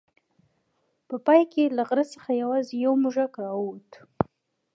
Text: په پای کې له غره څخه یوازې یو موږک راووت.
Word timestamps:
په 1.07 1.15
پای 1.25 1.41
کې 1.51 1.63
له 1.77 1.83
غره 1.89 2.05
څخه 2.13 2.29
یوازې 2.41 2.73
یو 2.85 2.93
موږک 3.03 3.33
راووت. 3.43 3.89